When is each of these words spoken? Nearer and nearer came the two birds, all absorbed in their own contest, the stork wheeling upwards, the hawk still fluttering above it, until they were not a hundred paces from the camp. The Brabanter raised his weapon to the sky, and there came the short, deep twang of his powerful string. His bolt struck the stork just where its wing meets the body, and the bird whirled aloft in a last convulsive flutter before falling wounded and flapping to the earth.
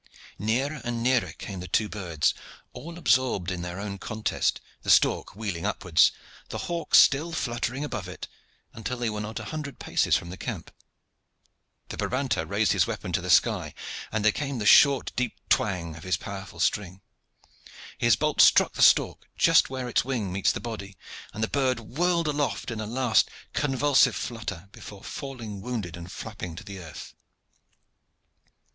Nearer 0.39 0.81
and 0.83 1.03
nearer 1.03 1.31
came 1.37 1.59
the 1.59 1.67
two 1.67 1.87
birds, 1.87 2.33
all 2.73 2.97
absorbed 2.97 3.51
in 3.51 3.61
their 3.61 3.79
own 3.79 3.99
contest, 3.99 4.59
the 4.81 4.89
stork 4.89 5.35
wheeling 5.35 5.63
upwards, 5.63 6.11
the 6.49 6.57
hawk 6.65 6.95
still 6.95 7.31
fluttering 7.31 7.83
above 7.83 8.07
it, 8.07 8.27
until 8.73 8.97
they 8.97 9.11
were 9.11 9.21
not 9.21 9.39
a 9.39 9.43
hundred 9.53 9.77
paces 9.77 10.15
from 10.15 10.31
the 10.31 10.37
camp. 10.37 10.71
The 11.89 11.97
Brabanter 11.97 12.47
raised 12.47 12.71
his 12.71 12.87
weapon 12.87 13.11
to 13.13 13.21
the 13.21 13.29
sky, 13.29 13.75
and 14.11 14.25
there 14.25 14.31
came 14.31 14.57
the 14.57 14.65
short, 14.65 15.11
deep 15.15 15.35
twang 15.49 15.95
of 15.95 16.03
his 16.03 16.17
powerful 16.17 16.59
string. 16.59 17.01
His 17.99 18.15
bolt 18.15 18.41
struck 18.41 18.73
the 18.73 18.81
stork 18.81 19.29
just 19.37 19.69
where 19.69 19.87
its 19.87 20.03
wing 20.03 20.31
meets 20.33 20.51
the 20.51 20.59
body, 20.59 20.97
and 21.31 21.43
the 21.43 21.47
bird 21.47 21.79
whirled 21.79 22.27
aloft 22.27 22.71
in 22.71 22.79
a 22.79 22.87
last 22.87 23.29
convulsive 23.53 24.15
flutter 24.15 24.67
before 24.71 25.03
falling 25.03 25.61
wounded 25.61 25.95
and 25.95 26.11
flapping 26.11 26.55
to 26.55 26.63
the 26.63 26.79
earth. 26.79 27.13